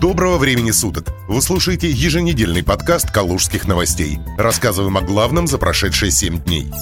Доброго 0.00 0.38
времени 0.38 0.70
суток! 0.70 1.12
Вы 1.28 1.42
слушаете 1.42 1.90
еженедельный 1.90 2.64
подкаст 2.64 3.10
«Калужских 3.10 3.68
новостей». 3.68 4.18
Рассказываем 4.38 4.96
о 4.96 5.02
главном 5.02 5.46
за 5.46 5.58
прошедшие 5.58 6.10
7 6.10 6.42
дней. 6.42 6.72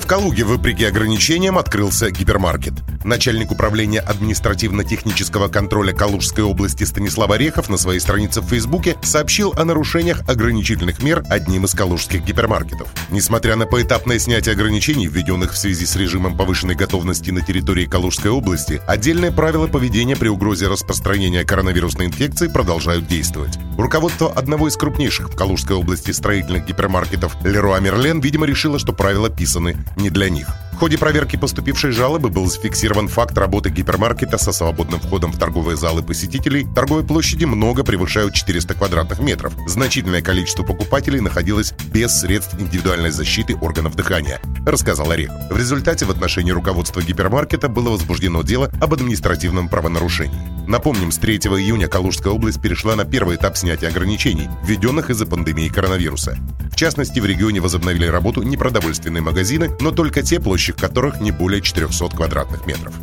В 0.00 0.06
Калуге, 0.06 0.44
вопреки 0.44 0.84
ограничениям, 0.84 1.58
открылся 1.58 2.10
гипермаркет. 2.10 2.74
Начальник 3.04 3.50
управления 3.50 4.00
административно-технического 4.00 5.48
контроля 5.48 5.92
Калужской 5.92 6.44
области 6.44 6.84
Станислав 6.84 7.30
Орехов 7.30 7.68
на 7.68 7.76
своей 7.76 8.00
странице 8.00 8.40
в 8.40 8.46
Фейсбуке 8.46 8.96
сообщил 9.02 9.52
о 9.56 9.64
нарушениях 9.64 10.22
ограничительных 10.28 11.02
мер 11.02 11.24
одним 11.28 11.64
из 11.64 11.74
калужских 11.74 12.24
гипермаркетов. 12.24 12.88
Несмотря 13.10 13.56
на 13.56 13.66
поэтапное 13.66 14.18
снятие 14.18 14.52
ограничений, 14.52 15.08
введенных 15.08 15.52
в 15.52 15.58
связи 15.58 15.84
с 15.84 15.96
режимом 15.96 16.36
повышенной 16.36 16.74
готовности 16.74 17.30
на 17.30 17.40
территории 17.40 17.86
Калужской 17.86 18.30
области, 18.30 18.80
отдельные 18.86 19.32
правила 19.32 19.66
поведения 19.66 20.16
при 20.16 20.28
угрозе 20.28 20.68
распространения 20.68 21.44
коронавирусной 21.44 22.06
инфекции 22.06 22.48
продолжают 22.48 23.06
действовать. 23.06 23.58
Руководство 23.78 24.30
одного 24.30 24.68
из 24.68 24.76
крупнейших 24.76 25.30
в 25.30 25.36
Калужской 25.36 25.76
области 25.76 26.10
строительных 26.10 26.66
гипермаркетов 26.66 27.36
Леруа 27.44 27.80
Мерлен, 27.80 28.20
видимо, 28.20 28.46
решило, 28.46 28.78
что 28.78 28.92
правила 28.92 29.30
писаны 29.30 29.76
не 29.96 30.10
для 30.10 30.28
них. 30.28 30.46
В 30.72 30.76
ходе 30.76 30.98
проверки 30.98 31.36
поступившей 31.36 31.92
жалобы 31.92 32.28
был 32.28 32.46
зафиксирован 32.46 33.08
факт 33.08 33.38
работы 33.38 33.70
гипермаркета 33.70 34.36
со 34.36 34.52
свободным 34.52 35.00
входом 35.00 35.30
в 35.30 35.38
торговые 35.38 35.76
залы 35.76 36.02
посетителей. 36.02 36.66
Торговые 36.74 37.06
площади 37.06 37.44
много 37.44 37.84
превышают 37.84 38.34
400 38.34 38.74
квадратных 38.74 39.20
метров. 39.20 39.54
Значительное 39.66 40.22
количество 40.22 40.64
покупателей 40.64 41.20
находилось 41.20 41.72
без 41.92 42.18
средств 42.18 42.54
индивидуальной 42.58 43.10
защиты 43.10 43.56
органов 43.56 43.94
дыхания, 43.94 44.40
рассказал 44.66 45.10
Орех. 45.10 45.30
В 45.50 45.56
результате 45.56 46.04
в 46.04 46.10
отношении 46.10 46.50
руководства 46.50 47.00
гипермаркета 47.00 47.68
было 47.68 47.90
возбуждено 47.90 48.42
дело 48.42 48.70
об 48.80 48.92
административном 48.92 49.68
правонарушении. 49.68 50.61
Напомним, 50.72 51.12
с 51.12 51.18
3 51.18 51.36
июня 51.36 51.86
Калужская 51.86 52.32
область 52.32 52.58
перешла 52.58 52.96
на 52.96 53.04
первый 53.04 53.36
этап 53.36 53.58
снятия 53.58 53.90
ограничений, 53.90 54.48
введенных 54.64 55.10
из-за 55.10 55.26
пандемии 55.26 55.68
коронавируса. 55.68 56.38
В 56.72 56.76
частности, 56.76 57.20
в 57.20 57.26
регионе 57.26 57.60
возобновили 57.60 58.06
работу 58.06 58.40
непродовольственные 58.40 59.20
магазины, 59.20 59.70
но 59.80 59.90
только 59.90 60.22
те, 60.22 60.40
площадь 60.40 60.76
которых 60.76 61.20
не 61.20 61.30
более 61.30 61.60
400 61.60 62.16
квадратных 62.16 62.64
метров. 62.64 62.94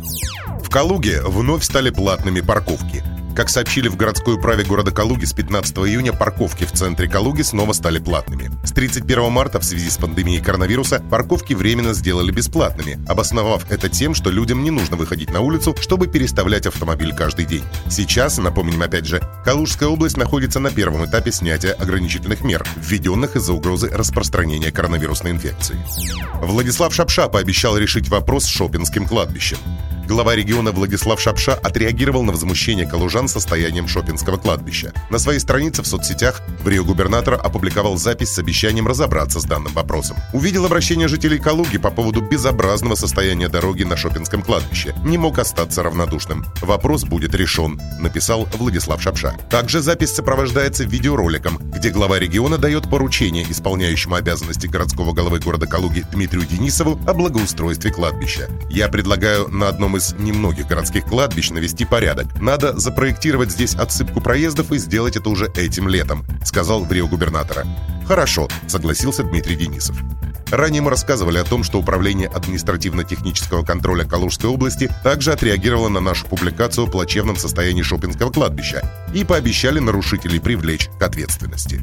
В 0.64 0.68
Калуге 0.68 1.22
вновь 1.22 1.62
стали 1.62 1.90
платными 1.90 2.40
парковки. 2.40 3.04
Как 3.34 3.48
сообщили 3.48 3.88
в 3.88 3.96
городской 3.96 4.34
управе 4.34 4.64
города 4.64 4.90
Калуги, 4.90 5.24
с 5.24 5.32
15 5.32 5.78
июня 5.78 6.12
парковки 6.12 6.64
в 6.64 6.72
центре 6.72 7.08
Калуги 7.08 7.42
снова 7.42 7.72
стали 7.72 7.98
платными. 7.98 8.50
С 8.64 8.72
31 8.72 9.30
марта 9.30 9.60
в 9.60 9.64
связи 9.64 9.88
с 9.88 9.96
пандемией 9.96 10.42
коронавируса 10.42 11.02
парковки 11.10 11.54
временно 11.54 11.94
сделали 11.94 12.32
бесплатными, 12.32 12.98
обосновав 13.08 13.70
это 13.70 13.88
тем, 13.88 14.14
что 14.14 14.30
людям 14.30 14.64
не 14.64 14.70
нужно 14.70 14.96
выходить 14.96 15.30
на 15.30 15.40
улицу, 15.40 15.76
чтобы 15.80 16.08
переставлять 16.08 16.66
автомобиль 16.66 17.14
каждый 17.14 17.46
день. 17.46 17.64
Сейчас, 17.88 18.38
напомним 18.38 18.82
опять 18.82 19.06
же, 19.06 19.22
Калужская 19.44 19.88
область 19.88 20.16
находится 20.16 20.58
на 20.58 20.70
первом 20.70 21.06
этапе 21.06 21.30
снятия 21.32 21.72
ограничительных 21.72 22.42
мер, 22.42 22.66
введенных 22.76 23.36
из-за 23.36 23.52
угрозы 23.52 23.88
распространения 23.88 24.72
коронавирусной 24.72 25.30
инфекции. 25.32 25.78
Владислав 26.42 26.92
Шапша 26.92 27.28
пообещал 27.28 27.76
решить 27.78 28.08
вопрос 28.08 28.44
с 28.44 28.48
шопинским 28.48 29.06
кладбищем. 29.06 29.58
Глава 30.10 30.34
региона 30.34 30.72
Владислав 30.72 31.20
Шапша 31.20 31.54
отреагировал 31.54 32.24
на 32.24 32.32
возмущение 32.32 32.84
калужан 32.84 33.28
состоянием 33.28 33.86
Шопинского 33.86 34.38
кладбища. 34.38 34.92
На 35.08 35.20
своей 35.20 35.38
странице 35.38 35.82
в 35.82 35.86
соцсетях 35.86 36.42
в 36.64 36.68
Рио 36.68 36.84
губернатора 36.84 37.36
опубликовал 37.36 37.96
запись 37.96 38.30
с 38.30 38.38
обещанием 38.40 38.88
разобраться 38.88 39.38
с 39.38 39.44
данным 39.44 39.72
вопросом. 39.72 40.16
Увидел 40.32 40.66
обращение 40.66 41.06
жителей 41.06 41.38
Калуги 41.38 41.78
по 41.78 41.92
поводу 41.92 42.22
безобразного 42.22 42.96
состояния 42.96 43.48
дороги 43.48 43.84
на 43.84 43.96
Шопинском 43.96 44.42
кладбище. 44.42 44.96
Не 45.04 45.16
мог 45.16 45.38
остаться 45.38 45.84
равнодушным. 45.84 46.44
Вопрос 46.60 47.04
будет 47.04 47.36
решен, 47.36 47.80
написал 48.00 48.48
Владислав 48.54 49.00
Шапша. 49.00 49.36
Также 49.48 49.80
запись 49.80 50.12
сопровождается 50.12 50.82
видеороликом, 50.82 51.58
где 51.70 51.90
глава 51.90 52.18
региона 52.18 52.58
дает 52.58 52.90
поручение 52.90 53.48
исполняющему 53.48 54.16
обязанности 54.16 54.66
городского 54.66 55.12
головы 55.12 55.38
города 55.38 55.68
Калуги 55.68 56.04
Дмитрию 56.12 56.46
Денисову 56.46 56.98
о 57.06 57.14
благоустройстве 57.14 57.92
кладбища. 57.92 58.48
Я 58.70 58.88
предлагаю 58.88 59.46
на 59.46 59.68
одном 59.68 59.98
из 59.98 59.99
из 60.00 60.14
немногих 60.14 60.66
городских 60.66 61.04
кладбищ 61.04 61.50
навести 61.50 61.84
порядок. 61.84 62.26
Надо 62.40 62.78
запроектировать 62.78 63.50
здесь 63.50 63.74
отсыпку 63.74 64.20
проездов 64.20 64.72
и 64.72 64.78
сделать 64.78 65.16
это 65.16 65.28
уже 65.28 65.46
этим 65.54 65.88
летом»,— 65.88 66.24
сказал 66.44 66.84
в 66.84 66.90
Рио 66.90 67.06
губернатора. 67.06 67.66
«Хорошо»,— 68.06 68.48
согласился 68.66 69.22
Дмитрий 69.22 69.56
Денисов. 69.56 69.96
Ранее 70.50 70.82
мы 70.82 70.90
рассказывали 70.90 71.38
о 71.38 71.44
том, 71.44 71.62
что 71.62 71.78
Управление 71.80 72.28
административно-технического 72.28 73.64
контроля 73.64 74.04
Калужской 74.04 74.50
области 74.50 74.90
также 75.02 75.32
отреагировало 75.32 75.88
на 75.88 76.00
нашу 76.00 76.26
публикацию 76.26 76.86
о 76.86 76.90
плачевном 76.90 77.36
состоянии 77.36 77.82
Шопинского 77.82 78.30
кладбища 78.30 78.82
и 79.14 79.24
пообещали 79.24 79.78
нарушителей 79.78 80.40
привлечь 80.40 80.88
к 80.98 81.02
ответственности. 81.02 81.80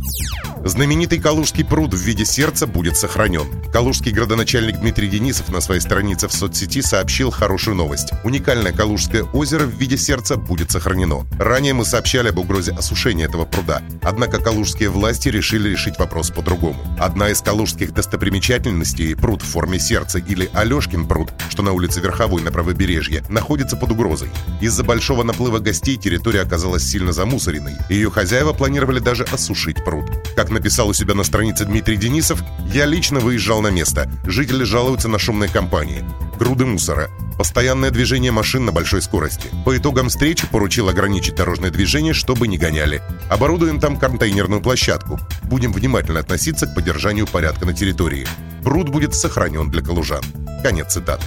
Знаменитый 0.64 1.20
Калужский 1.20 1.64
пруд 1.66 1.94
в 1.94 1.98
виде 1.98 2.26
сердца 2.26 2.68
будет 2.68 2.98
сохранен. 2.98 3.48
Калужский 3.72 4.12
градоначальник 4.12 4.80
Дмитрий 4.80 5.08
Денисов 5.08 5.50
на 5.50 5.62
своей 5.62 5.82
странице 5.82 6.28
в 6.28 6.34
соцсети 6.34 6.82
сообщил 6.82 7.32
хорошую 7.32 7.76
новость. 7.76 8.12
Уникальное 8.24 8.74
Калужское 8.74 9.24
озеро 9.24 9.66
в 9.66 9.76
виде 9.78 9.98
сердца 9.98 10.36
будет 10.36 10.72
сохранено. 10.72 11.26
Ранее 11.40 11.74
мы 11.74 11.86
сообщали 11.86 12.30
об 12.30 12.40
угрозе 12.40 12.72
осушения 12.72 13.26
этого 13.26 13.46
пруда. 13.46 13.82
Однако 14.02 14.40
калужские 14.40 14.90
власти 14.90 15.30
решили 15.30 15.70
решить 15.70 15.98
вопрос 16.00 16.17
по-другому. 16.34 16.80
Одна 17.00 17.30
из 17.30 17.42
калужских 17.42 17.94
достопримечательностей 17.94 19.16
пруд 19.16 19.42
в 19.42 19.46
форме 19.46 19.80
сердца 19.80 20.20
или 20.20 20.50
Алешкин 20.54 21.08
пруд, 21.08 21.32
что 21.50 21.64
на 21.64 21.72
улице 21.72 22.00
Верховой 22.00 22.42
на 22.42 22.52
правобережье, 22.52 23.24
находится 23.30 23.78
под 23.78 23.92
угрозой. 23.92 24.30
Из-за 24.62 24.84
большого 24.84 25.24
наплыва 25.24 25.60
гостей 25.60 25.98
территория 25.98 26.42
оказалась 26.42 26.84
сильно 26.84 27.12
замусоренной. 27.12 27.76
Ее 27.90 28.10
хозяева 28.10 28.54
планировали 28.54 29.00
даже 29.00 29.24
осушить 29.24 29.84
пруд. 29.84 30.06
Как 30.36 30.50
написал 30.50 30.90
у 30.90 30.94
себя 30.94 31.14
на 31.14 31.24
странице 31.24 31.66
Дмитрий 31.66 31.98
Денисов, 31.98 32.42
«Я 32.74 32.86
лично 32.86 33.20
выезжал 33.20 33.62
на 33.62 33.70
место. 33.70 34.12
Жители 34.26 34.64
жалуются 34.64 35.08
на 35.08 35.20
шумные 35.20 35.50
компании. 35.50 36.04
Груды 36.38 36.68
мусора, 36.68 37.10
постоянное 37.36 37.90
движение 37.90 38.32
машин 38.32 38.64
на 38.64 38.72
большой 38.72 39.02
скорости. 39.02 39.50
По 39.66 39.76
итогам 39.76 40.10
встречи 40.10 40.46
поручил 40.46 40.88
ограничить 40.88 41.34
дорожное 41.34 41.72
движение, 41.72 42.14
чтобы 42.14 42.48
не 42.48 42.60
гоняли. 42.60 43.02
Оборудуем 43.28 43.80
там 43.80 43.98
контейнерную 43.98 44.62
площадку. 44.62 45.20
Будем 45.44 45.74
внимательно 45.74 46.20
относиться 46.20 46.68
к 46.68 46.76
поддержанию 46.76 47.26
порядка 47.26 47.66
на 47.66 47.74
территории. 47.74 48.28
Пруд 48.64 48.90
будет 48.90 49.16
сохранен 49.16 49.72
для 49.72 49.82
калужан. 49.82 50.22
Конец 50.62 50.94
цитаты. 50.94 51.26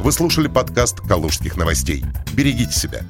Вы 0.00 0.12
слушали 0.12 0.48
подкаст 0.48 1.00
«Калужских 1.00 1.58
новостей». 1.58 2.02
Берегите 2.32 2.72
себя. 2.72 3.00